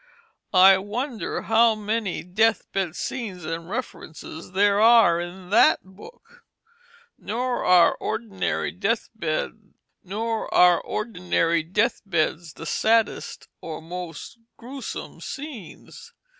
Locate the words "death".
2.23-2.65, 8.71-9.11